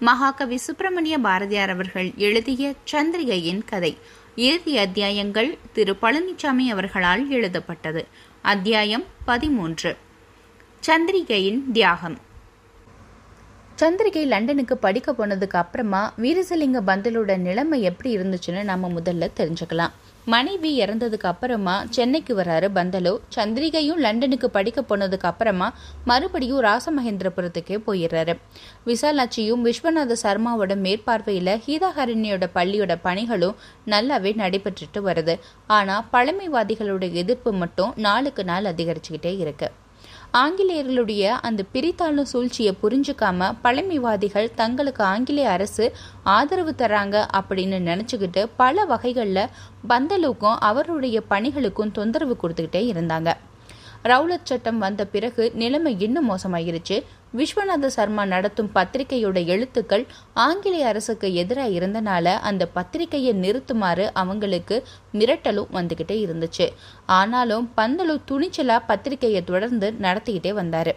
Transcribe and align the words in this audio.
மகாகவி 0.00 0.56
சுப்பிரமணிய 0.56 1.18
பாரதியார் 1.18 1.70
அவர்கள் 1.70 2.12
எழுதிய 2.16 2.74
சந்திரிகையின் 2.92 3.64
கதை. 3.64 3.98
இறுதி 4.36 4.78
அத்தியாயங்கள் 4.78 5.58
திரு. 5.72 5.96
பழனிசாமி 6.02 6.66
அவர்களால் 6.70 7.30
எழுதப்பட்டது. 7.30 8.06
அத்தியாயம் 8.42 9.04
பதிமூன்று. 9.24 9.96
சந்திரிகையின் 10.86 11.70
தியாகம். 11.72 12.18
சந்திரிகை 13.78 14.26
லண்டனுக்கு 14.26 14.76
படிக்க 14.76 15.12
போனதுக்கு 15.12 15.56
அப்புறமா 15.56 16.12
வீரசலிங்க 16.18 16.80
பந்தலோட 16.86 17.36
நிலைமை 17.36 17.82
எப்படி 17.82 18.16
இருந்துச்சுன்னு 18.16 18.62
நம்ம 18.64 18.88
முதல்ல 18.88 19.30
தெரிஞ்சுக்கலாம். 19.36 19.90
மனைவி 20.32 20.70
இறந்ததுக்கு 20.84 21.26
அப்புறமா 21.26 21.84
சென்னைக்கு 21.90 22.36
வராரு 22.36 22.68
பந்தலு. 22.74 23.18
சந்திரிகையும் 23.36 24.00
லண்டனுக்கு 24.04 24.50
படிக்க 24.50 24.80
போனதுக்கு 24.82 25.28
அப்புறமா 25.30 25.74
மறுபடியும் 26.04 26.62
ராசமகேந்திரபுரத்துக்கே 26.62 27.76
போயிடுறாரு. 27.86 28.34
விசாலாட்சியும் 28.86 29.64
விஸ்வநாத 29.68 30.16
சர்மாவோட 30.22 30.76
மேற்பார்வையில் 30.76 31.54
ஹீதாஹரண்யோட 31.66 32.46
பள்ளியோட 32.54 32.96
பணிகளும் 33.04 33.56
நல்லாவே 33.86 34.34
நடைபெற்றுட்டு 34.42 35.02
வருது. 35.04 35.38
ஆனால் 35.66 36.06
பழமைவாதிகளோட 36.12 37.12
எதிர்ப்பு 37.12 37.52
மட்டும் 37.52 37.92
நாளுக்கு 37.96 38.44
நாள் 38.44 38.64
அதிகரிச்சுக்கிட்டே 38.64 39.38
இருக்கு. 39.38 39.70
ஆங்கிலேயர்களுடைய 40.42 41.24
அந்த 41.48 41.60
பிரித்தாளும் 41.74 42.28
சூழ்ச்சியை 42.32 42.72
புரிஞ்சுக்காம 42.82 43.48
பழமைவாதிகள் 43.62 44.48
தங்களுக்கு 44.54 45.02
ஆங்கிலேய 45.04 45.50
அரசு 45.50 45.84
ஆதரவு 46.22 46.72
தராங்க 46.78 47.16
அப்படின்னு 47.38 47.78
நினச்சிக்கிட்டு 47.90 48.42
பல 48.56 48.84
வகைகளில் 48.84 49.50
பந்தலுக்கும் 49.88 50.58
அவருடைய 50.70 51.20
பணிகளுக்கும் 51.30 51.94
தொந்தரவு 51.98 52.36
கொடுத்துக்கிட்டே 52.42 52.82
இருந்தாங்க. 52.92 53.32
ரவுலட் 54.04 54.48
சட்டம் 54.50 54.78
வந்த 54.78 55.02
பிறகு 55.06 55.44
நிலைமை 55.54 55.92
இன்னும் 55.98 56.28
மோசமாயிருச்சு. 56.30 56.96
விஸ்வநாத 57.36 57.86
சர்மா 57.86 58.24
நடத்தும் 58.24 58.70
பத்திரிகையோட 58.74 59.38
எழுத்துக்கள் 59.46 60.04
ஆங்கிலேய 60.34 60.86
அரசுக்கு 60.86 61.34
எதிராக 61.34 61.74
இருந்தனால 61.78 62.26
அந்த 62.40 62.66
பத்திரிகையை 62.66 63.32
நிறுத்துமாறு 63.34 64.04
அவங்களுக்கு 64.12 64.76
மிரட்டலும் 65.14 65.72
வந்துக்கிட்டே 65.72 66.16
இருந்துச்சு. 66.26 66.66
ஆனாலும் 67.06 67.66
பந்தலு 67.76 68.16
துணிச்சலா 68.30 68.78
பத்திரிகையை 68.86 69.44
தொடர்ந்து 69.44 69.90
நடத்திக்கிட்டே 70.00 70.52
வந்தாரு. 70.60 70.94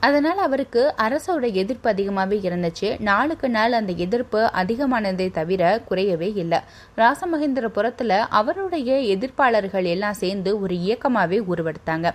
அதனால் 0.00 0.38
அவருக்கு 0.38 0.94
அரசோட 0.98 1.52
எதிர்ப்பு 1.52 1.90
அதிகமாகவே 1.90 2.40
இருந்துச்சு. 2.42 3.00
நாளுக்கு 3.00 3.50
நாள் 3.50 3.72
அந்த 3.72 3.92
எதிர்ப்பு 3.96 4.50
அதிகமானதை 4.54 5.30
தவிர 5.30 5.82
குறையவே 5.90 6.36
இல்லை. 6.36 6.58
ராசமகேந்திரபுரத்தில் 6.96 8.24
அவருடைய 8.28 9.16
எதிர்ப்பாளர்கள் 9.16 9.84
எல்லாம் 9.84 10.12
சேர்ந்து 10.12 10.60
ஒரு 10.60 10.74
இயக்கமாகவே 10.74 11.40
உருவெடுத்தாங்க. 11.54 12.10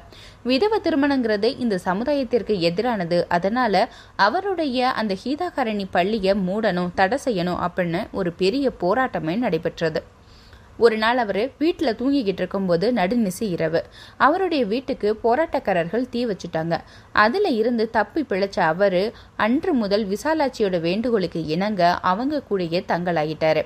விதவ 0.45 0.77
திருமணங்கிறது 0.77 1.59
இந்த 1.59 1.79
சமுதாயத்திற்கு 1.85 2.55
எதிரானது. 2.69 3.25
அதனால 3.27 3.89
அவருடைய 4.15 4.91
அந்த 4.91 5.15
ஹீதாகரணி 5.23 5.85
பள்ளியை 5.91 6.33
மூடணும் 6.33 6.93
தடை 6.95 7.19
செய்யணும் 7.25 7.67
அப்படின்னு 7.67 8.09
ஒரு 8.11 8.33
பெரிய 8.33 8.71
போராட்டமே 8.81 9.37
நடைபெற்றது. 9.37 10.03
ஒரு 10.81 10.97
நாள் 10.97 11.19
அவர் 11.23 11.41
வீட்டில் 11.59 11.97
தூங்கிக்கிட்டு 11.99 12.39
இருக்கும்போது 12.41 12.87
நடுநிசை 12.93 13.47
இரவு. 13.55 13.81
அவருடைய 14.17 14.63
வீட்டுக்கு 14.65 15.09
போராட்டக்காரர்கள் 15.23 16.09
தீ 16.13 16.21
வச்சுட்டாங்க. 16.25 16.77
அதில் 17.25 17.49
இருந்து 17.55 17.85
தப்பி 17.89 18.23
பிழைச்ச 18.29 18.59
அவர் 18.71 19.01
அன்று 19.37 19.73
முதல் 19.73 20.05
விசாலாட்சியோட 20.07 20.79
வேண்டுகோளுக்கு 20.87 21.43
இணங்க 21.55 21.83
அவங்க 22.13 22.41
கூடயே 22.49 22.81
தங்கலாகிட்டாரு 22.87 23.63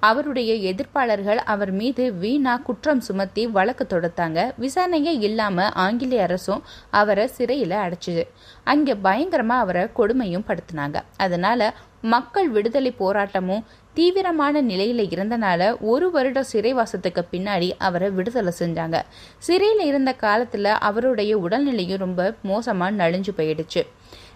அவருடைய 0.00 0.52
எதிர்ப்பாளர்கள் 0.70 1.40
அவர் 1.52 1.70
மீது 1.70 2.04
வீணா 2.14 2.54
குற்றம் 2.56 3.00
சுமத்தி 3.00 3.42
வழக்கு 3.46 3.84
தொடுத்தாங்க. 3.88 4.38
விசாரணையே 4.60 5.14
இல்லாம 5.28 5.68
ஆங்கிலேய 5.84 6.22
அரசும் 6.22 6.62
அவரை 6.90 7.24
சிறையில 7.38 7.74
அடைச்சிது. 7.84 8.24
அங்க 8.64 8.94
பயங்கரமா 9.04 9.56
அவரை 9.64 9.84
கொடுமையும் 9.98 10.46
படுத்தினாங்க. 10.48 10.96
அதனால 11.16 11.60
மக்கள் 12.02 12.48
விடுதலை 12.48 12.94
போராட்டமும் 12.98 13.64
தீவிரமான 13.94 14.62
நிலையில 14.62 15.04
இருந்தனால 15.14 15.78
ஒரு 15.80 16.10
வருடம் 16.10 16.50
சிறைவாசத்துக்கு 16.52 17.22
பின்னாடி 17.32 17.70
அவரை 17.78 18.10
விடுதலை 18.10 18.52
செஞ்சாங்க. 18.58 19.02
சிறையில 19.46 19.80
இருந்த 19.80 20.14
காலத்துல 20.20 20.62
அவருடைய 20.62 21.38
உடல்நிலையும் 21.38 21.96
ரொம்ப 21.96 22.34
மோசமா 22.44 22.88
நலிஞ்சு 23.00 23.32
போயிடுச்சு. 23.36 23.82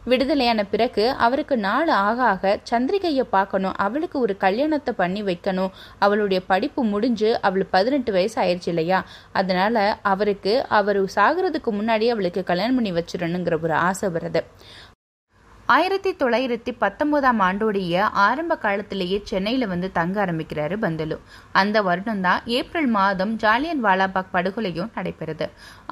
விடுதலையான 0.05 0.65
பிறகு 0.65 1.11
அவருக்கு 1.11 1.57
நாள் 1.57 1.89
ஆக 1.89 2.23
ஆக 2.23 2.61
சந்திரிகையை 2.71 3.25
பார்க்கணும் 3.31 3.75
அவளுக்கு 3.77 4.19
ஒரு 4.19 4.37
கல்யாணத்தை 4.37 4.95
பண்ணி 4.95 5.23
வைக்கணும் 5.23 5.71
அவளுடைய 5.99 6.43
படிப்பு 6.47 6.85
முடிஞ்சு 6.85 7.41
அவளுக்கு 7.41 7.71
பதினெட்டு 7.71 8.13
வயசு 8.13 8.43
ஆயிடுச்சு 8.43 8.67
இல்லையா? 8.67 9.05
அதனால 9.33 9.99
அவருக்கு 10.03 10.67
அவர் 10.69 11.05
சாகிறதுக்கு 11.05 11.73
முன்னாடி 11.73 12.09
அவளுக்கு 12.09 12.45
கல்யாணம் 12.45 12.75
பண்ணி 12.75 12.93
வச்சிடணுங்கிற 12.93 13.63
ஒரு 13.63 13.73
ஆசை 13.73 14.09
வருது. 14.09 14.43
ஆயிரத்தி 15.75 16.11
தொள்ளாயிரத்தி 16.21 16.73
பத்தொன்பதாம் 16.83 17.41
ஆண்டோடைய 17.47 18.05
ஆரம்ப 18.25 18.53
காலத்திலேயே 18.63 19.19
சென்னையில் 19.31 19.67
வந்து 19.73 19.89
தங்க 19.99 20.17
ஆரம்பிக்கிறாரு 20.25 20.77
பந்தலு. 20.85 21.17
அந்த 21.61 21.77
வருடம் 21.89 22.23
தான் 22.27 22.41
ஏப்ரல் 22.59 22.89
மாதம் 22.97 23.35
ஜாலியன் 23.43 23.85
வாலாபாக் 23.85 24.33
படுகொலையும் 24.37 24.91
நடைபெறுது. 24.97 25.47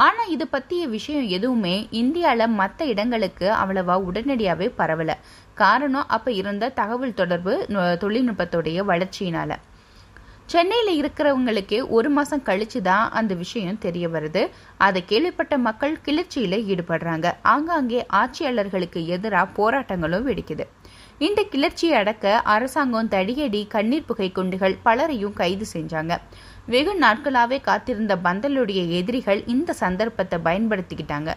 ஆனால் 0.07 0.33
இது 0.37 0.47
பற்றிய 0.55 0.83
விஷயம் 0.97 1.29
எதுவுமே 1.39 1.77
இந்தியாவில் 2.03 2.57
மற்ற 2.61 2.87
இடங்களுக்கு 2.95 3.49
அவ்வளவா 3.61 3.97
உடனடியாகவே 4.09 4.69
பரவல. 4.81 5.11
காரணம் 5.63 6.11
அப்போ 6.17 6.33
இருந்த 6.41 6.75
தகவல் 6.81 7.19
தொடர்பு 7.21 7.55
தொழில்நுட்பத்துடைய 8.03 8.81
வளர்ச்சியினால. 8.93 9.53
சென்னையில் 10.53 10.91
இருக்கிறவங்களுக்கு 11.01 11.79
ஒரு 11.97 12.11
மாதம் 12.11 12.45
கழிச்சு 12.47 12.81
தான் 12.83 13.11
அந்த 13.19 13.33
விஷயம் 13.41 13.81
தெரிய 13.83 14.05
வருது. 14.09 14.43
அதை 14.87 15.01
கேள்விப்பட்ட 15.11 15.55
மக்கள் 15.67 15.97
கிளர்ச்சியில் 16.07 16.57
ஈடுபடுறாங்க. 16.73 17.27
ஆங்காங்கே 17.53 18.01
ஆட்சியாளர்களுக்கு 18.21 19.01
எதிராக 19.17 19.53
போராட்டங்களும் 19.59 20.27
வெடிக்குது. 20.29 20.67
இந்த 21.27 21.43
கிளர்ச்சியை 21.53 21.95
அடக்க 21.99 22.41
அரசாங்கம் 22.55 23.13
தடியடி 23.15 23.63
கண்ணீர் 23.75 24.09
புகை 24.11 24.29
குண்டுகள் 24.33 24.79
பலரையும் 24.87 25.37
கைது 25.43 25.67
செஞ்சாங்க. 25.75 26.15
வெகு 26.75 26.95
நாட்களாவே 27.05 27.61
காத்திருந்த 27.61 28.17
பந்தலுடைய 28.27 28.81
எதிரிகள் 29.01 29.43
இந்த 29.57 29.77
சந்தர்ப்பத்தை 29.85 30.39
பயன்படுத்திக்கிட்டாங்க. 30.49 31.33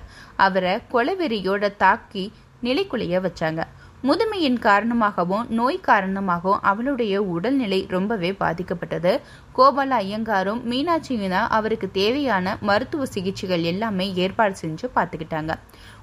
அவரை 0.47 0.75
கொலவெறியோட 0.93 1.75
தாக்கி 1.85 2.25
நிலைக்குலைய 2.63 3.19
வச்சாங்க. 3.27 3.61
முதுமையின் 4.03 4.57
காரணமாகவும் 4.59 5.49
நோய் 5.49 5.77
காரணமாகவும் 5.79 6.61
அவளுடைய 6.61 7.15
உடல்நிலை 7.33 7.79
ரொம்பவே 7.89 8.31
பாதிக்கப்பட்டது. 8.39 9.11
கோபால 9.57 9.97
ஐயங்காரும் 10.03 10.61
மீனாட்சியும் 10.71 11.33
தான் 11.35 11.51
அவருக்கு 11.57 11.87
தேவையான 11.91 12.55
மருத்துவ 12.61 13.05
சிகிச்சைகள் 13.05 13.63
எல்லாமே 13.63 14.07
ஏற்பாடு 14.13 14.55
செஞ்சு 14.61 14.87
பார்த்துக்கிட்டாங்க. 14.95 15.51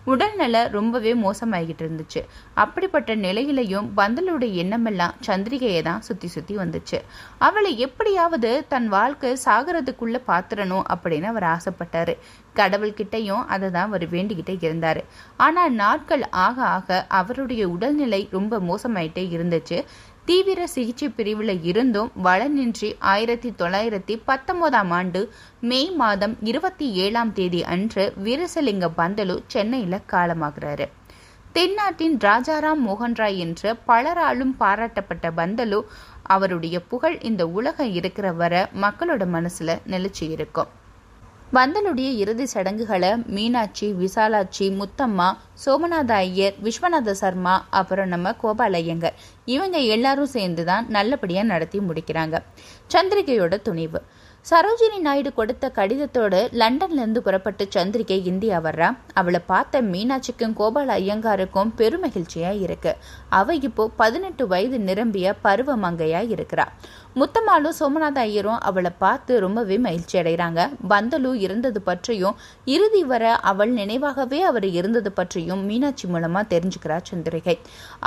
உடல்நல 0.07 0.69
ரொம்பவே 0.69 1.15
மோசமாகிட்டு 1.15 1.83
இருந்துச்சு 1.85 2.25
அப்படிப்பட்ட 2.55 3.17
நிலையிலையும் 3.17 3.89
பந்தலுடைய 3.97 4.53
எண்ணமெல்லாம் 4.55 5.15
சந்திரிகையை 5.27 5.83
தான் 5.83 6.01
சுத்தி 6.01 6.27
சுத்தி 6.27 6.57
வந்துச்சு. 6.57 7.01
அவளை 7.39 7.79
எப்படியாவது 7.79 8.65
தன் 8.69 8.89
வாழ்க்கை 8.89 9.39
சாகிறதுக்குள்ள 9.45 10.21
பாத்திரணும் 10.27 10.85
அப்படின்னு 10.95 11.23
அவர் 11.23 11.43
ஆசைப்பட்டாரு. 11.43 12.17
கடவுள்கிட்டையும் 12.57 13.47
அதை 13.47 13.71
தான் 13.71 13.87
அவர் 13.87 14.11
வேண்டிக்கிட்டே 14.11 14.57
இருந்தாரு. 14.69 15.05
ஆனால் 15.37 15.73
நாட்கள் 15.73 16.29
ஆக 16.31 16.63
ஆக 16.63 17.05
அவருடைய 17.09 17.69
உடல்நிலை 17.69 18.29
ரொம்ப 18.31 18.59
மோசமாயிட்டே 18.59 19.25
இருந்துச்சு. 19.37 19.85
தீவிர 20.29 20.67
சிகிச்சை 20.67 21.09
பிரிவில் 21.09 21.63
இருந்தும் 21.63 22.11
வளனின்றி 22.25 22.89
ஆயிரத்தி 22.99 23.51
தொள்ளாயிரத்தி 23.51 24.15
பத்தொன்பதாம் 24.25 24.91
ஆண்டு 24.91 25.21
மே 25.61 25.91
மாதம் 25.91 26.35
இருபத்தி 26.41 26.87
ஏழாம் 27.05 27.33
தேதி 27.33 27.65
அன்று 27.65 28.05
வீரசலிங்க 28.25 28.89
பந்தலு 28.99 29.37
சென்னையில் 29.47 30.07
காலமாகிறாரு. 30.13 30.87
தென்னாட்டின் 31.53 32.17
ராஜாராம் 32.17 32.83
மோகன் 32.89 33.15
ராய் 33.15 33.39
என்று 33.39 33.77
பலராலும் 33.87 34.55
பாராட்டப்பட்ட 34.61 35.31
பந்தலு 35.37 35.81
அவருடைய 36.23 36.81
புகழ் 36.81 37.19
இந்த 37.21 37.47
உலகம் 37.47 37.93
இருக்கிற 37.93 38.33
வர 38.33 38.69
மக்களோட 38.81 39.27
மனசுல 39.37 39.79
நிலைச்சு 39.87 40.27
இருக்கும். 40.37 40.69
வந்தனுடைய 41.57 42.09
இறுதி 42.23 42.47
சடங்குகளை 42.47 43.11
மீனாட்சி 43.27 43.87
விசாலாட்சி 44.01 44.67
முத்தம்மா 44.81 45.29
சோமநாத 45.65 46.11
ஐயர் 46.27 46.59
விஸ்வநாத 46.65 47.15
சர்மா 47.21 47.55
அப்புறம் 47.71 48.09
நம்ம 48.09 48.35
கோபால 48.43 48.81
ஐயங்கர் 48.83 49.17
இவங்க 49.55 49.79
எல்லாரும் 49.79 50.33
சேர்ந்து 50.37 50.65
தான் 50.65 50.87
நல்லபடியாக 50.89 51.47
நடத்தி 51.47 51.79
முடிக்கிறாங்க. 51.79 52.37
சந்திரிகையோட 52.93 53.57
துணிவு. 53.63 54.01
சரோஜினி 54.51 54.99
நாயுடு 55.07 55.31
கொடுத்த 55.35 55.71
கடிதத்தோடு 55.77 56.39
லண்டன்லேருந்து 56.61 57.19
புறப்பட்டு 57.19 57.65
சந்திரிகை 57.75 58.19
இந்தியா 58.31 58.59
வர்றா. 58.67 58.89
அவளை 59.15 59.41
பார்த்த 59.47 59.83
மீனாட்சிக்கும் 59.83 60.55
கோபால 60.61 60.95
ஐயங்காருக்கும் 61.01 61.73
பெருமகிழ்ச்சியாக 61.79 62.61
இருக்கு. 62.67 62.93
அவ 63.29 63.55
இப்போ 63.69 63.89
பதினெட்டு 63.97 64.47
வயது 64.47 64.81
நிரம்பிய 64.81 65.35
பருவ 65.47 65.77
மங்கையாக 65.77 66.33
இருக்கிறா. 66.37 66.67
முத்தம்மாளும் 67.19 67.77
சோமநாத 67.79 68.19
ஐயரும் 68.29 68.59
அவளை 68.69 68.91
பார்த்து 68.99 69.33
ரொம்பவே 69.45 69.77
மகிழ்ச்சி 69.85 70.17
அடைகிறாங்க. 70.19 70.61
பந்தலு 70.89 71.31
இருந்தது 71.45 71.81
பற்றியும் 71.81 72.37
இறுதி 72.75 73.03
வர 73.05 73.25
அவள் 73.51 73.73
நினைவாகவே 73.73 74.41
அவர் 74.51 74.67
இருந்தது 74.79 75.13
பற்றியும் 75.13 75.63
மீனாட்சி 75.69 76.09
மூலமா 76.09 76.43
தெரிஞ்சுக்கிறா 76.53 76.99
சந்திரிகை. 77.11 77.57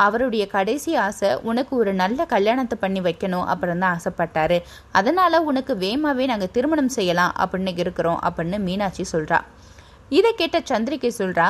அவருடைய 0.06 0.46
கடைசி 0.48 0.94
ஆசை 1.06 1.32
உனக்கு 1.52 1.76
ஒரு 1.76 1.94
நல்ல 1.94 2.26
கல்யாணத்தை 2.26 2.78
பண்ணி 2.80 3.02
வைக்கணும் 3.02 3.50
அப்புறம் 3.54 3.80
தான் 3.80 3.96
ஆசைப்பட்டாரு. 3.98 4.60
அதனால 4.92 5.42
உனக்கு 5.42 5.76
வேமாவே 5.86 6.28
நாங்கள் 6.34 6.54
திருமணம் 6.58 6.96
செய்யலாம் 6.98 7.36
அப்படின்னு 7.44 7.74
இருக்கிறோம் 7.86 8.22
அப்படின்னு 8.30 8.60
மீனாட்சி 8.60 9.06
சொல்றா. 9.14 9.42
இதை 10.10 10.32
கேட்ட 10.40 10.58
சந்திரிகை 10.70 11.10
சொல்றா 11.18 11.46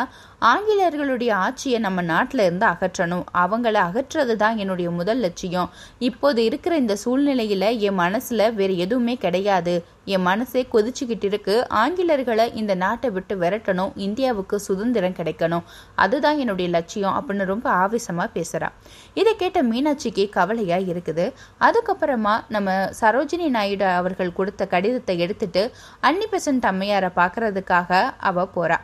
ஆங்கிலேயர்களுடைய 0.49 1.31
ஆட்சியை 1.45 1.79
நம்ம 1.79 2.01
நாட்டில் 2.01 2.43
இருந்து 2.45 2.65
அகற்றணும். 2.65 3.25
அவங்கள 3.41 3.75
அகற்றுறது 3.88 4.35
தான் 4.43 4.59
என்னுடைய 4.61 4.89
முதல் 4.99 5.19
லட்சியம். 5.25 5.69
இப்போது 6.07 6.39
இருக்கிற 6.43 6.73
இந்த 6.83 6.93
சூழ்நிலையில் 7.03 7.67
என் 7.88 7.99
மனசில் 8.03 8.45
வேறு 8.59 8.75
எதுவுமே 8.85 9.15
கிடையாது. 9.25 9.75
என் 10.13 10.25
மனசே 10.29 10.61
கொதிச்சுக்கிட்டு 10.73 11.27
இருக்கு. 11.29 11.55
ஆங்கிலேயர்களை 11.81 12.45
இந்த 12.61 12.73
நாட்டை 12.83 13.09
விட்டு 13.17 13.35
விரட்டணும். 13.43 13.91
இந்தியாவுக்கு 14.07 14.59
சுதந்திரம் 14.67 15.17
கிடைக்கணும். 15.19 15.65
அதுதான் 15.95 16.39
என்னுடைய 16.43 16.69
லட்சியம் 16.77 17.17
அப்படின்னு 17.17 17.51
ரொம்ப 17.53 17.69
ஆவேசமாக 17.83 18.35
பேசுகிறான் 18.38 18.77
இதை 19.13 19.33
கேட்ட 19.35 19.61
மீனாட்சிக்கு 19.71 20.25
கவலையாக 20.38 20.89
இருக்குது. 20.93 21.27
அதுக்கப்புறமா 21.67 22.35
நம்ம 22.55 22.77
சரோஜினி 23.01 23.49
நாயுடு 23.57 23.88
அவர்கள் 23.99 24.38
கொடுத்த 24.39 24.65
கடிதத்தை 24.73 25.17
எடுத்துட்டு 25.25 25.65
அன்னி 26.09 26.29
பெசன்ட் 26.33 26.69
அம்மையாரை 26.71 27.11
பார்க்கறதுக்காக 27.21 28.01
அவ 28.31 28.47
போறா. 28.57 28.79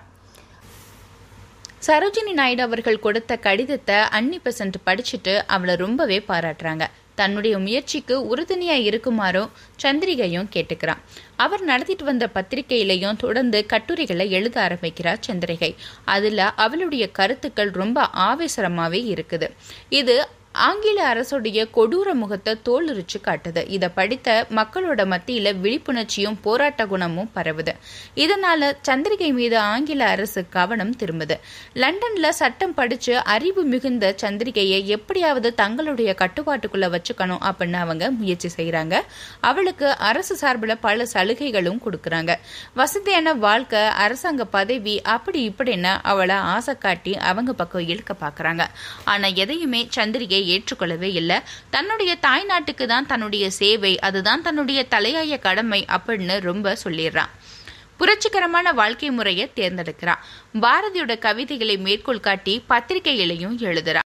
சரோஜினி 1.85 2.31
நாயுடு 2.33 2.61
அவர்கள் 2.61 2.99
கொடுத்த 2.99 3.37
கடிதத்தை 3.37 3.95
அன்னி 3.95 4.39
பெசன்ட் 4.45 4.77
படிச்சுட்டு 4.85 5.33
அவளை 5.47 5.75
ரொம்பவே 5.75 6.23
பாராட்டுறாங்க. 6.27 6.85
தன்னுடைய 7.15 7.57
முயற்சிக்கு 7.57 8.27
உறுதுணையாக 8.27 8.85
இருக்குமாறும் 8.87 9.51
சந்திரிகையும் 9.83 10.49
கேட்டுக்கிறான். 10.55 11.01
அவர் 11.35 11.63
நடத்திட்டு 11.63 12.03
வந்த 12.03 12.29
பத்திரிகையிலையும் 12.33 13.17
தொடர்ந்து 13.17 13.65
கட்டுரைகளை 13.65 14.31
எழுத 14.31 14.61
ஆரம்பிக்கிறார் 14.61 15.23
சந்திரிகை. 15.27 15.75
அதில் 16.05 16.43
அவளுடைய 16.65 17.11
கருத்துக்கள் 17.11 17.71
ரொம்ப 17.81 18.09
ஆவேசரமாகவே 18.27 19.01
இருக்குது. 19.13 19.49
இது 19.89 20.27
ஆங்கில 20.57 20.99
அரசுடைய 21.13 21.61
கொடூர 21.73 22.13
முகத்தை 22.13 22.53
தோலுரிச்சு 22.65 23.17
காட்டுது. 23.23 23.61
இதை 23.69 23.89
படித்த 23.89 24.45
மக்களோட 24.49 25.01
மத்தியில 25.13 25.53
விழிப்புணர்ச்சியும் 25.63 26.37
போராட்ட 26.41 26.85
குணமும் 26.85 27.29
பரவுது. 27.35 27.73
இதனால 28.15 28.69
சந்திரிகை 28.89 29.33
மீது 29.33 29.57
ஆங்கில 29.57 30.07
அரசு 30.07 30.41
கவனம் 30.49 30.95
திரும்புது. 30.95 31.35
லண்டன்ல 31.73 32.29
சட்டம் 32.29 32.73
படிச்சு 32.73 33.17
அறிவு 33.17 33.63
மிகுந்த 33.63 34.15
சந்திரிகையை 34.21 34.85
எப்படியாவது 34.85 35.53
தங்களுடைய 35.53 36.15
கட்டுப்பாட்டுக்குள்ள 36.17 36.87
வச்சுக்கணும் 36.95 37.43
அப்படின்னு 37.49 37.73
அவங்க 37.73 38.11
முயற்சி 38.11 38.49
செய்யறாங்க 38.57 38.95
அவளுக்கு 39.41 39.87
அரசு 39.97 40.35
சார்பில் 40.35 40.77
பல 40.77 41.05
சலுகைகளும் 41.05 41.81
கொடுக்கறாங்க. 41.85 42.35
வசதியான 42.73 43.33
வாழ்க்கை 43.33 43.79
அரசாங்க 43.79 44.45
பதவி 44.45 45.01
அப்படி 45.01 45.41
இப்படின்னு 45.49 45.93
அவளை 46.03 46.35
ஆசை 46.35 46.75
காட்டி 46.77 47.17
அவங்க 47.17 47.53
பக்கம் 47.53 47.87
இழுக்க 47.87 48.15
பாக்குறாங்க. 48.21 48.65
ஆனா 49.03 49.27
எதையுமே 49.27 49.87
சந்திரிகை 49.95 50.45
ஏற்றுக்கொள்ளவே 50.53 51.11
இல்லை. 51.21 51.37
தன்னுடைய 51.69 52.11
தாய் 52.27 52.47
நாட்டுக்கு 52.51 52.87
தான் 52.87 53.09
தன்னுடைய 53.11 53.45
சேவை 53.59 53.93
அதுதான் 53.99 54.45
தன்னுடைய 54.47 54.81
தலையாய 54.95 55.39
கடமை 55.39 55.81
அப்படின்னு 55.97 56.37
ரொம்ப 56.49 56.75
சொல்லிடுறான். 56.83 57.31
புரட்சிகரமான 57.99 58.73
வாழ்க்கை 58.79 59.11
முறையை 59.11 59.45
தேர்ந்தெடுக்கிறான். 59.55 60.23
பாரதியோட 60.65 61.13
கவிதைகளை 61.19 61.77
மேற்கோள் 61.77 62.25
காட்டி 62.27 62.55
பத்திரிகைகளையும் 62.69 63.57
எழுதுறான். 63.69 64.05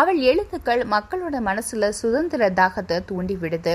அவள் 0.00 0.20
எழுத்துக்கள் 0.30 0.80
மக்களோட 0.92 1.36
மனசுல 1.48 1.88
சுதந்திர 1.98 2.48
தாகத்தை 2.60 2.96
தூண்டி 3.10 3.34
விடுது 3.42 3.74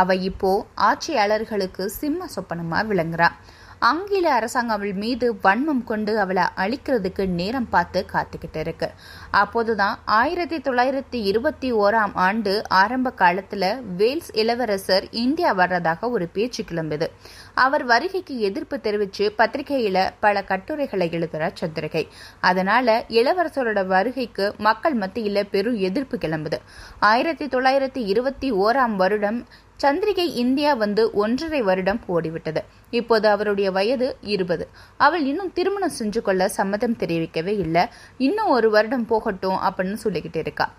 அவ 0.00 0.14
இப்போ 0.28 0.50
ஆட்சியாளர்களுக்கு 0.88 1.84
சிம்ம 2.00 2.28
சொப்பனமா 2.34 2.80
விளங்குறான் 2.90 3.36
ஆங்கில 3.78 4.32
அரசாங்கம் 4.32 4.76
அவள் 4.76 4.92
மீது 4.92 5.34
வன்மம் 5.34 5.84
கொண்டு 5.84 6.20
அவளை 6.20 6.42
அழிக்கிறதுக்கு 6.56 7.26
நேரம் 7.28 7.68
பார்த்து 7.68 8.06
காத்துக்கிட்டு 8.12 8.56
இருக்கு. 8.56 8.90
அப்போதுதான் 9.30 9.98
ஆயிரத்தி 10.04 10.58
தொள்ளாயிரத்தி 10.58 11.04
இருபத்தி 11.10 11.72
ஓராம் 11.72 12.10
ஆண்டு 12.14 12.68
ஆரம்ப 12.68 13.12
காலத்துல 13.16 13.82
வேல்ஸ் 13.96 14.30
இளவரசர் 14.32 15.10
இந்தியா 15.10 15.56
வர்றதாக 15.56 16.10
ஒரு 16.10 16.26
பேச்சு 16.26 16.64
கிளம்புது 16.64 17.06
அவர் 17.54 17.84
வருகைக்கு 17.84 18.40
எதிர்ப்பு 18.40 18.76
தெரிவிச்சு 18.76 19.30
பத்திரிகையில 19.38 20.10
பல 20.20 20.44
கட்டுரைகளை 20.44 21.08
எழுதுறார் 21.08 21.54
சந்திரிகை. 21.60 22.08
அதனால 22.40 23.04
இளவரசரோட 23.08 23.86
வருகைக்கு 23.86 24.54
மக்கள் 24.58 24.96
மத்தியில 24.96 25.42
பெரும் 25.50 25.76
எதிர்ப்பு 25.76 26.16
கிளம்புது. 26.16 26.58
ஆயிரத்தி 26.98 27.46
தொள்ளாயிரத்தி 27.46 28.06
இருபத்தி 28.06 28.52
ஓராம் 28.52 28.96
வருடம் 28.96 29.46
சந்திரிகை 29.82 30.26
இந்தியா 30.42 30.72
வந்து 30.74 31.02
ஒன்றரை 31.12 31.62
வருடம் 31.62 32.00
ஓடிவிட்டது. 32.08 32.60
இப்போது 32.90 33.28
அவருடைய 33.28 33.70
வயது 33.70 34.16
இருபது. 34.20 34.68
அவள் 34.96 35.24
இன்னும் 35.24 35.52
திருமணம் 35.52 35.96
செஞ்சு 35.98 36.20
கொள்ள 36.20 36.48
சம்மதம் 36.48 36.96
தெரிவிக்கவே 36.96 37.54
இல்லை. 37.64 37.84
இன்னும் 38.18 38.46
ஒரு 38.46 38.70
வருடம் 38.70 39.06
போகட்டும் 39.06 39.58
அப்படின்னு 39.66 39.98
சொல்லிக்கிட்டு 40.04 40.36
இருக்கா. 40.36 40.72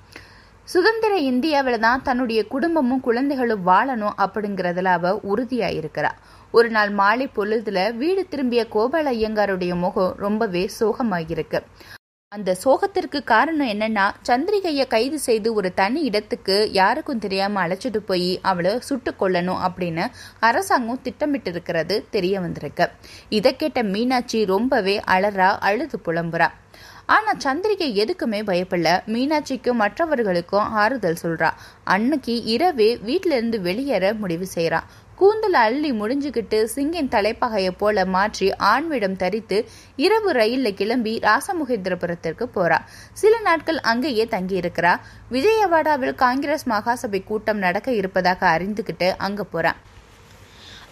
சுதந்திர 0.64 1.18
இந்தியாவில் 1.18 1.80
தான் 1.80 2.02
தன்னுடைய 2.02 2.48
குடும்பமும் 2.48 3.00
குழந்தைகளும் 3.00 3.68
வாழணும் 3.68 4.18
அப்படிங்கிறதுல 4.26 4.84
அவ 4.84 5.14
உறுதியா 5.34 5.70
இருக்கிறா. 5.80 6.12
ஒரு 6.52 6.70
நாள் 6.70 6.90
மாலை 6.90 7.30
பொழுதுல 7.36 7.80
வீடு 7.96 8.28
திரும்பிய 8.28 8.66
கோபால 8.74 9.14
ஐயங்காருடைய 9.18 9.76
முகம் 9.76 10.14
ரொம்பவே 10.18 10.70
சோகமாகிருக்கு 10.80 11.62
அந்த 12.32 12.56
சோகத்திற்கு 12.64 13.24
காரணம் 13.24 13.68
என்னன்னா 13.68 14.06
சந்திரிகைய 14.28 14.88
கைது 14.88 15.20
செய்து 15.20 15.54
ஒரு 15.54 15.74
தனி 15.74 16.02
இடத்துக்கு 16.02 16.70
யாருக்கும் 16.72 17.20
தெரியாம 17.20 17.68
அழைச்சிட்டு 17.68 17.98
போய் 17.98 18.40
அவளை 18.42 18.74
சுட்டு 18.80 19.12
கொள்ளணும் 19.20 19.62
அப்படின்னு 19.68 20.06
அரசாங்கம் 20.40 21.02
திட்டமிட்டு 21.02 21.50
இருக்கிறது 21.50 22.06
தெரிய 22.10 22.40
வந்திருக்கு. 22.40 22.88
இதை 23.30 23.56
கேட்ட 23.56 23.84
மீனாட்சி 23.84 24.46
ரொம்பவே 24.46 25.00
அலறா 25.08 25.50
அழுது 25.60 26.00
புலம்புறா. 26.06 26.50
ஆனா 27.06 27.34
சந்திரிகை 27.44 27.90
எதுக்குமே 28.04 28.40
பயப்படல. 28.50 28.90
மீனாட்சிக்கும் 29.14 29.82
மற்றவர்களுக்கும் 29.84 30.70
ஆறுதல் 30.74 31.22
சொல்றா. 31.24 31.52
அன்னைக்கு 31.84 32.44
இரவே 32.56 32.96
வீட்டில 32.98 33.38
இருந்து 33.40 33.62
வெளியேற 33.62 34.14
முடிவு 34.14 34.48
செய்யறான் 34.56 34.88
கூந்தல் 35.18 35.54
அள்ளி 35.54 35.92
முடிஞ்சுக்கிட்டு 35.92 36.64
சிங்கின் 36.64 37.10
தலைப்பகையை 37.10 37.72
போல 37.78 38.06
மாற்றி 38.06 38.48
ஆண்விடம் 38.72 39.16
தரித்து 39.16 39.58
இரவு 39.96 40.32
ரயில்ல 40.32 40.74
கிளம்பி 40.74 41.14
ராசமுகேந்திரபுரத்திற்கு 41.20 42.46
போறா. 42.56 42.80
சில 43.14 43.40
நாட்கள் 43.40 43.80
அங்கேயே 43.80 44.26
தங்கி 44.28 44.60
இருக்கிறா 44.60 44.94
விஜயவாடாவில் 45.32 46.16
காங்கிரஸ் 46.16 46.70
மகாசபை 46.70 47.24
கூட்டம் 47.24 47.58
நடக்க 47.58 47.92
இருப்பதாக 47.92 48.58
அறிந்துகிட்டு 48.58 49.10
அங்க 49.18 49.44
போறான் 49.44 49.80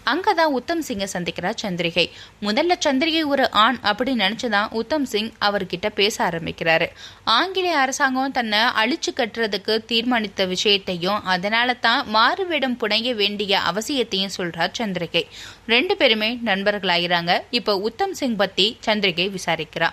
அங்கதான் 0.06 0.52
உத்தம் 0.52 0.84
சிங்கை 0.84 1.08
சந்திக்கிறா 1.14 1.54
சந்திரிகை. 1.62 2.10
முதல்ல 2.42 2.72
சந்திரிகை 2.86 3.26
ஒரு 3.26 3.52
ஆண் 3.52 3.78
அப்படின்னு 3.84 4.24
நினைச்சுதான் 4.24 4.68
உத்தம் 4.70 5.06
சிங் 5.06 5.32
அவர்கிட்ட 5.42 5.90
பேச 5.90 6.30
ஆரம்பிக்கிறாரு. 6.30 6.88
ஆங்கிலேய 7.24 7.78
அரசாங்கம் 7.78 8.32
தன்னை 8.32 8.60
அழிச்சு 8.60 9.14
கட்டுறதுக்கு 9.16 9.86
தீர்மானித்த 9.86 10.48
விஷயத்தையும் 10.48 11.24
அதனால 11.24 11.74
தான் 11.74 12.08
மாறுவேடம் 12.08 12.78
புனைய 12.78 13.14
வேண்டிய 13.14 13.60
அவசியத்தையும் 13.72 14.30
சொல்றார் 14.38 14.72
சந்திரிகை. 14.80 15.24
ரெண்டு 15.68 15.98
பேருமே 15.98 16.40
நண்பர்களாகிறாங்க 16.46 17.42
இப்ப 17.50 17.78
உத்தம் 17.78 18.14
சிங் 18.14 18.36
பத்தி 18.36 18.78
சந்திரிகை 18.86 19.36
விசாரிக்கிறா. 19.36 19.90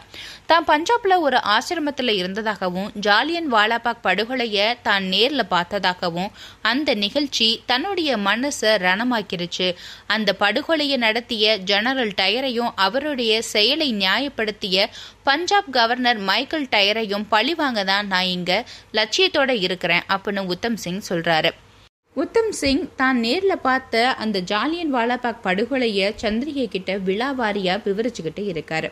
தான் 0.46 0.64
பஞ்சாப்ல 0.64 1.18
ஒரு 1.18 1.40
ஆசிரமத்துல 1.44 2.10
இருந்ததாகவும் 2.10 2.90
ஜாலியன் 2.94 3.52
வாலாபாக் 3.52 4.04
படுகொலைய 4.04 4.76
தான் 4.82 5.04
நேர்ல 5.04 5.42
பார்த்ததாகவும் 5.50 6.28
அந்த 6.62 6.94
நிகழ்ச்சி 6.94 7.62
தன்னுடைய 7.66 8.16
மனசை 8.16 8.50
ரணமாக்கிருச்சு. 8.60 9.74
அந்த 10.14 10.30
படுகொலையை 10.42 10.96
நடத்திய 10.96 11.56
ஜெனரல் 11.70 12.14
டயரையும் 12.20 12.72
அவருடைய 12.86 13.32
செயலை 13.52 13.88
நியாயப்படுத்திய 13.94 14.86
பஞ்சாப் 15.22 15.70
கவர்னர் 15.70 16.20
மைக்கேல் 16.30 16.70
டயரையும் 16.74 17.26
பழிவாங்க 17.28 17.82
தான் 17.90 18.06
நான் 18.06 18.32
இங்க 18.36 18.52
லட்சியத்தோட 18.92 19.50
இருக்கிறேன் 19.66 20.06
அப்படின்னு 20.08 20.44
உத்தம் 20.54 20.78
சிங் 20.84 21.02
சொல்றாரு. 21.08 21.50
உத்தம் 22.16 22.52
சிங் 22.52 22.86
தான் 22.96 23.18
நேர்ல 23.22 23.52
பார்த்த 23.62 24.00
அந்த 24.24 24.38
ஜாலியன் 24.50 24.94
வாலாபாக் 24.94 25.44
படுகொலைய 25.44 26.10
சந்திரிகை 26.22 26.66
கிட்ட 26.68 26.96
விழாவாரியா 27.06 27.74
விவரிச்சுக்கிட்டு 27.86 28.42
இருக்காரு. 28.52 28.88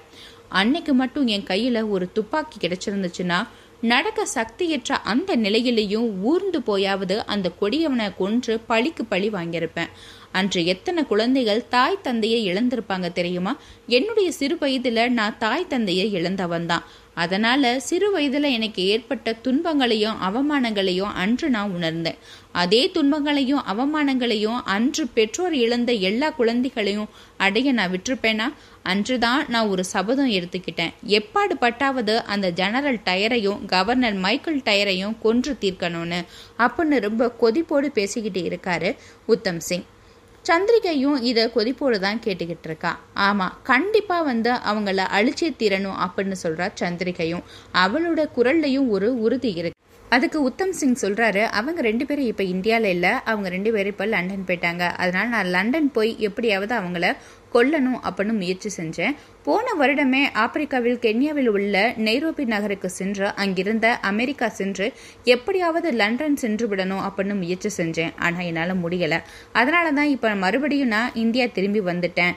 அன்னைக்கு 0.60 0.92
மட்டும் 1.00 1.26
என் 1.34 1.48
கையில 1.50 1.82
ஒரு 1.88 2.06
துப்பாக்கி 2.12 2.56
கிடைச்சிருந்துச்சுன்னா 2.62 3.40
நடக்க 3.80 4.26
சக்தியற்ற 4.34 4.92
அந்த 4.92 5.36
நிலையிலையும் 5.36 6.20
ஊர்ந்து 6.22 6.60
போயாவது 6.60 7.16
அந்த 7.26 7.50
கொடியவனை 7.60 8.12
கொன்று 8.16 8.60
பழிக்கு 8.60 9.04
பழி 9.04 9.28
வாங்கியிருப்பேன். 9.28 9.88
அன்று 10.32 10.66
எத்தனை 10.66 11.04
குழந்தைகள் 11.04 11.68
தாய் 11.68 12.02
தந்தையை 12.02 12.48
இழந்திருப்பாங்க 12.48 13.12
தெரியுமா? 13.12 13.56
என்னுடைய 13.86 14.32
சிறு 14.32 14.56
வயதுல 14.60 15.08
நான் 15.08 15.38
தாய் 15.38 15.66
தந்தையை 15.66 16.12
இழந்தவன் 16.12 16.66
தான். 16.66 16.84
அதனால 17.14 17.80
சிறு 17.80 18.18
வயதுல 18.18 18.50
எனக்கு 18.50 18.86
ஏற்பட்ட 18.86 19.32
துன்பங்களையும் 19.32 20.16
அவமானங்களையும் 20.28 21.12
அன்று 21.14 21.50
நான் 21.50 21.70
உணர்ந்தேன். 21.70 22.18
அதே 22.52 22.90
துன்பங்களையும் 22.90 23.62
அவமானங்களையும் 23.72 24.60
அன்று 24.64 25.06
பெற்றோர் 25.06 25.54
இழந்த 25.54 25.92
எல்லா 25.92 26.30
குழந்தைகளையும் 26.30 27.08
அடைய 27.36 27.72
நான் 27.72 27.90
விட்டுருப்பேனா? 27.90 28.52
அன்றுதான் 28.82 29.44
நான் 29.48 29.66
ஒரு 29.66 29.84
சபதம் 29.84 30.30
எடுத்துக்கிட்டேன். 30.30 30.92
எப்பாடு 31.06 31.54
பட்டாவது 31.60 32.16
அந்த 32.16 32.50
ஜெனரல் 32.50 32.98
டயரையும் 33.04 33.64
கவர்னர் 33.64 34.14
மைக்கேல் 34.14 34.62
டயரையும் 34.62 35.16
கொன்று 35.22 35.56
தீர்க்கணும்னு. 35.60 36.24
அப்படின்னு 36.58 37.00
ரொம்ப 37.00 37.32
கொதிப்போடு 37.40 37.86
பேசிக்கிட்டு 37.86 38.40
இருக்காரு 38.40 38.96
உத்தம் 39.26 39.60
சிங். 39.60 39.84
சந்திரிகையும் 40.44 41.22
இதை 41.22 41.46
கொதிப்போடு 41.46 41.98
தான் 41.98 42.20
கேட்டுக்கிட்டு 42.24 42.64
இருக்கா. 42.64 43.00
ஆமாம் 43.14 43.58
கண்டிப்பாக 43.62 44.22
வந்து 44.22 44.52
அவங்கள 44.52 45.06
அழிச்சே 45.18 45.54
தீரணும் 45.58 45.98
அப்படின்னு 46.06 46.34
சொல்கிறா 46.42 46.68
சந்திரிகையும். 46.80 47.42
அவளோட 47.74 48.28
குரல்லையும் 48.36 48.88
ஒரு 48.88 49.20
உறுதி 49.20 49.52
இருக்கு. 49.52 49.79
அதுக்கு 50.14 50.38
உத்தம் 50.48 50.72
சிங் 50.78 51.00
சொல்கிறாரு 51.02 51.42
அவங்க 51.58 51.80
ரெண்டு 51.86 52.04
பேரும் 52.06 52.28
இப்போ 52.30 52.44
இந்தியாவில் 52.52 52.90
இல்லை. 52.94 53.10
அவங்க 53.30 53.48
ரெண்டு 53.54 53.70
பேரும் 53.74 53.92
இப்போ 53.94 54.06
லண்டன் 54.14 54.46
போயிட்டாங்க. 54.48 54.84
அதனால் 55.02 55.30
நான் 55.34 55.50
லண்டன் 55.56 55.90
போய் 55.96 56.10
எப்படியாவது 56.28 56.72
அவங்கள 56.78 57.08
கொல்லணும் 57.54 58.00
அப்படின்னு 58.08 58.34
முயற்சி 58.40 58.70
செஞ்சேன். 58.78 59.14
போன 59.46 59.72
வருடமே 59.80 60.22
ஆப்பிரிக்காவில் 60.44 60.98
கென்யாவில் 61.04 61.50
உள்ள 61.54 61.82
நெய்ரோபி 62.06 62.44
நகருக்கு 62.52 62.88
சென்று 62.98 63.26
அங்கிருந்த 63.44 63.86
அமெரிக்கா 64.10 64.48
சென்று 64.60 64.86
எப்படியாவது 65.34 65.90
லண்டன் 66.00 66.40
சென்று 66.42 66.66
விடணும் 66.72 67.04
அப்படின்னு 67.08 67.36
முயற்சி 67.42 67.70
செஞ்சேன். 67.80 68.12
ஆனால் 68.26 68.48
என்னால் 68.50 68.74
முடியலை. 68.84 69.20
அதனால 69.60 69.92
தான் 69.98 70.12
இப்போ 70.16 70.32
மறுபடியும் 70.44 70.92
நான் 70.96 71.14
இந்தியா 71.24 71.46
திரும்பி 71.58 71.82
வந்துட்டேன். 71.90 72.34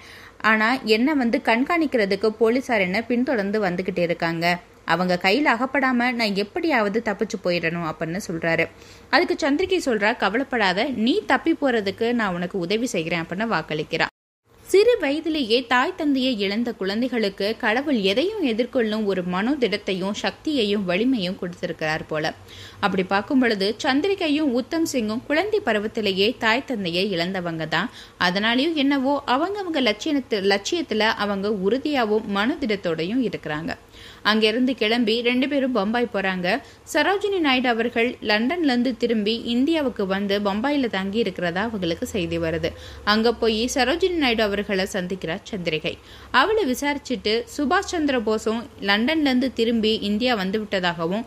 ஆனால் 0.52 0.80
என்னை 0.98 1.16
வந்து 1.24 1.40
கண்காணிக்கிறதுக்கு 1.50 2.32
போலீஸார் 2.44 2.86
என்ன 2.88 3.02
பின்தொடர்ந்து 3.12 3.60
வந்துக்கிட்டே 3.68 4.06
இருக்காங்க. 4.10 4.46
அவங்க 4.86 5.18
கையில் 5.18 5.46
அகப்படாம 5.46 6.12
நான் 6.14 6.36
எப்படியாவது 6.36 7.02
தப்பிச்சு 7.06 7.40
போயிடணும் 7.44 7.90
அப்படின்னு 7.92 8.20
சொல்றாரு. 8.28 8.68
அதுக்கு 9.10 9.50
சந்திரிகை 9.50 9.80
சொல்றா 9.86 10.18
கவலைப்படாத 10.18 10.84
நீ 10.84 11.24
தப்பி 11.26 11.58
போறதுக்கு 11.62 12.14
நான் 12.14 12.34
உனக்கு 12.34 12.60
உதவி 12.60 12.86
செய்கிறேன் 12.86 13.22
அப்படின்னு 13.22 13.54
வாக்களிக்கிறான் 13.56 14.12
சிறு 14.66 14.98
வயதிலேயே 15.00 15.66
தாய் 15.68 15.96
தந்தையை 15.96 16.40
இழந்த 16.40 16.74
குழந்தைகளுக்கு 16.74 17.56
கடவுள் 17.58 18.00
எதையும் 18.02 18.44
எதிர்கொள்ளும் 18.44 19.06
ஒரு 19.06 19.22
மனோதிடத்தையும் 19.22 20.16
சக்தியையும் 20.22 20.86
வலிமையும் 20.88 21.36
கொடுத்திருக்கிறார் 21.40 22.06
போல. 22.06 22.34
அப்படி 22.80 23.04
பார்க்கும் 23.04 23.40
பொழுது 23.40 23.76
சந்திரிகையும் 23.84 24.52
உத்தம் 24.60 24.88
சிங்கும் 24.92 25.26
குழந்தை 25.28 25.62
பருவத்திலேயே 25.66 26.38
தாய் 26.38 26.66
தந்தையை 26.66 27.16
இழந்தவங்க 27.16 27.68
தான். 27.68 27.90
அதனாலேயும் 28.20 28.74
என்னவோ 28.74 29.24
அவங்கவங்க 29.28 29.82
லட்சியத்து 29.82 30.42
லட்சியத்துல 30.42 31.00
அவங்க 31.00 31.52
உறுதியாகவும் 31.52 32.36
மனதிடத்தோடையும் 32.36 33.24
இருக்கிறாங்க. 33.30 33.72
அங்கிருந்து 34.22 34.76
கிளம்பி 34.76 35.22
ரெண்டு 35.22 35.48
பேரும் 35.48 35.72
பம்பாய் 35.72 36.10
போறாங்க. 36.14 36.48
சரோஜினி 36.94 37.40
நாயுடு 37.40 37.70
அவர்கள் 37.70 38.10
லண்டன்ல 38.22 38.72
இருந்து 38.74 38.98
திரும்பி 38.98 39.36
இந்தியாவுக்கு 39.56 40.06
வந்து 40.06 40.40
பம்பாயில 40.40 40.90
தங்கி 40.90 41.18
இருக்கிறதா 41.18 41.64
அவங்களுக்கு 41.64 42.06
செய்தி 42.06 42.40
வருது. 42.40 42.72
அங்க 43.04 43.34
போய் 43.34 43.70
சரோஜினி 43.74 44.18
நாயுடு 44.24 44.44
அவர்களை 44.44 44.88
சந்திக்கிறார் 44.94 45.44
சந்திரிகை. 45.52 45.94
அவளை 46.32 46.64
விசாரிச்சுட்டு 46.72 47.36
சுபாஷ் 47.58 47.92
சந்திர 47.94 48.20
போஸும் 48.20 48.62
லண்டன்ல 48.82 49.30
இருந்து 49.30 49.54
திரும்பி 49.54 49.96
இந்தியா 50.10 50.36
வந்து 50.36 50.60
விட்டதாகவும் 50.60 51.26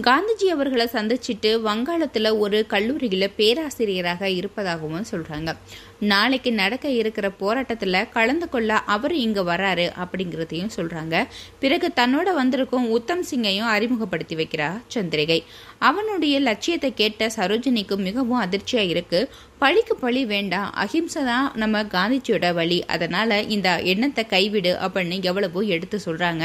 காந்திஜி 0.00 0.46
அவர்களை 0.50 0.86
சந்திச்சுட்டு 0.92 1.60
வங்காளத்தில் 1.60 2.38
ஒரு 2.38 2.66
கல்லூரியில் 2.66 3.34
பேராசிரியராக 3.36 4.28
இருப்பதாகவும் 4.28 5.04
சொல்கிறாங்க 5.10 5.56
நாளைக்கு 5.98 6.52
நடக்க 6.52 6.88
இருக்கிற 6.88 7.30
போராட்டத்தில் 7.30 8.08
கலந்து 8.10 8.48
கொள்ள 8.48 8.78
அவர் 8.84 9.12
இங்கே 9.12 9.40
வராரு 9.40 9.92
அப்படிங்கிறதையும் 10.02 10.72
சொல்கிறாங்க 10.76 11.26
பிறகு 11.58 11.88
தன்னோட 11.96 12.34
வந்திருக்கும் 12.34 12.88
உத்தம் 12.90 13.24
சிங்கையும் 13.30 13.68
அறிமுகப்படுத்தி 13.68 14.36
வைக்கிறா 14.36 14.80
சந்திரிகை. 14.94 15.44
அவனுடைய 15.88 16.34
லட்சியத்தை 16.48 16.90
கேட்ட 17.00 17.28
சரோஜினிக்கு 17.36 17.96
மிகவும் 18.06 18.42
அதிர்ச்சியாக 18.44 18.90
இருக்கு. 18.92 19.20
பழிக்கு 19.62 19.94
பழி 20.02 20.22
வேண்டாம் 20.32 20.68
அஹிம்சை 20.84 21.22
தான் 21.30 21.48
நம்ம 21.62 21.82
காந்திஜியோட 21.94 22.46
வழி. 22.58 22.78
அதனால 22.94 23.40
இந்த 23.56 23.68
எண்ணத்தை 23.92 24.24
கைவிடு 24.34 24.72
அப்படின்னு 24.84 25.18
எவ்வளவோ 25.30 25.62
எடுத்து 25.76 25.98
சொல்றாங்க. 26.06 26.44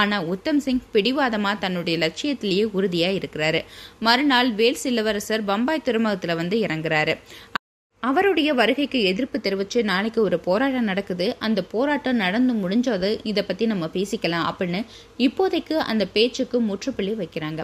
ஆனா 0.00 0.18
உத்தம் 0.34 0.60
சிங் 0.66 0.84
பிடிவாதமா 0.94 1.52
தன்னுடைய 1.64 1.96
லட்சியத்திலேயே 2.04 2.66
உறுதியா 2.78 3.10
இருக்கிறாரு. 3.20 3.62
மறுநாள் 4.08 4.52
வேல்ஸ் 4.60 4.86
இளவரசர் 4.92 5.48
பம்பாய் 5.50 5.86
துறைமுகத்துல 5.88 6.36
வந்து 6.42 6.58
இறங்குறாரு. 6.66 7.16
அவருடைய 8.02 8.50
வருகைக்கு 8.58 8.98
எதிர்ப்பு 9.10 9.36
தெரிவித்து 9.44 9.80
நாளைக்கு 9.90 10.20
ஒரு 10.22 10.36
போராட்டம் 10.46 10.88
நடக்குது. 10.90 11.26
அந்த 11.46 11.60
போராட்டம் 11.74 12.22
நடந்து 12.24 12.54
முடிஞ்சது 12.54 13.10
இதை 13.30 13.42
பற்றி 13.42 13.64
நம்ம 13.66 13.84
பேசிக்கலாம் 13.94 14.48
அப்படின்னு 14.50 14.80
இப்போதைக்கு 15.26 15.76
அந்த 15.92 16.04
பேச்சுக்கு 16.16 16.58
முற்றுப்புள்ளி 16.70 17.14
வைக்கிறாங்க. 17.22 17.62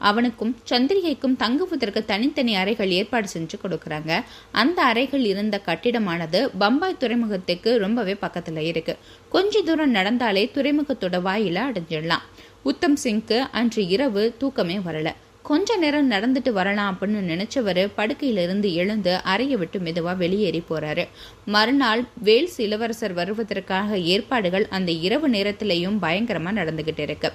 அவனுக்கும் 0.00 0.56
சந்திரிகைக்கும் 0.70 1.36
தங்குவதற்கு 1.36 2.04
தனித்தனி 2.04 2.54
அறைகள் 2.56 2.90
ஏற்பாடு 2.90 3.28
செஞ்சு 3.34 3.56
கொடுக்குறாங்க. 3.62 4.12
அந்த 4.50 4.82
அறைகள் 4.82 5.24
இருந்த 5.32 5.60
கட்டிடமானது 5.66 6.50
பம்பாய் 6.58 6.98
துறைமுகத்துக்கு 6.98 7.78
ரொம்பவே 7.78 8.14
பக்கத்தில் 8.14 8.62
இருக்கு. 8.72 8.96
கொஞ்ச 9.28 9.62
தூரம் 9.62 9.94
நடந்தாலே 9.94 10.44
துறைமுகத்தோட 10.54 11.18
வாயில 11.28 11.58
அடைஞ்சிடலாம். 11.68 12.26
உத்தம் 12.62 12.98
சிங்க்கு 13.04 13.38
அன்று 13.52 13.86
இரவு 13.86 14.34
தூக்கமே 14.38 14.78
வரல. 14.78 15.08
கொஞ்ச 15.42 15.76
நேரம் 15.76 16.10
நடந்துட்டு 16.10 16.50
வரலாம் 16.52 16.96
அப்படின்னு 16.96 17.30
நினைச்சவர் 17.32 17.80
படுக்கையிலிருந்து 17.96 18.72
எழுந்து 18.72 19.22
அறையை 19.22 19.56
விட்டு 19.56 19.78
மெதுவா 19.78 20.16
வெளியேறி 20.16 20.64
போறாரு. 20.68 21.08
மறுநாள் 21.46 22.04
வேல்ஸ் 22.22 22.60
இளவரசர் 22.60 23.12
வருவதற்காக 23.12 23.98
ஏற்பாடுகள் 23.98 24.66
அந்த 24.70 24.92
இரவு 24.92 25.28
நேரத்திலையும் 25.28 25.98
பயங்கரமா 26.02 26.52
நடந்துகிட்டு 26.60 26.98
இருக்கு. 26.98 27.32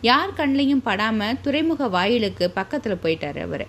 யார் 0.00 0.32
கண்ணையும் 0.32 0.82
படாம 0.84 1.34
துறைமுக 1.42 1.88
வாயிலுக்கு 1.88 2.50
பக்கத்துல 2.56 2.96
போயிட்டாரு 3.02 3.42
அவரு. 3.42 3.66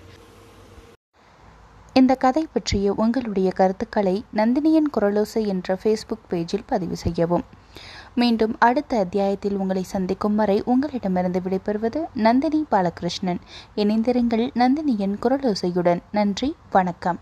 இந்த 1.92 2.14
கதை 2.14 2.46
பற்றிய 2.52 2.92
உங்களுடைய 2.96 3.50
கருத்துக்களை 3.50 4.24
நந்தினியின் 4.36 4.90
குரலோசை 5.00 5.46
என்ற 5.46 5.78
ஃபேஸ்புக் 5.84 6.26
பேஜில் 6.30 6.66
பதிவு 6.66 6.96
செய்யவும். 6.96 7.44
மீண்டும் 8.14 8.56
அடுத்த 8.58 8.98
அத்தியாயத்தில் 8.98 9.56
உங்களை 9.56 9.82
சந்திக்கும் 9.82 10.34
வரை 10.34 10.62
உங்களிடமிருந்து 10.64 11.40
விடைபெறுவது 11.40 12.04
நந்தினி 12.14 12.66
பாலகிருஷ்ணன். 12.70 13.40
இணைந்திருங்கள் 13.76 14.50
நந்தினியின் 14.54 15.16
குரலோசையுடன். 15.22 16.00
நன்றி 16.12 16.56
வணக்கம். 16.70 17.18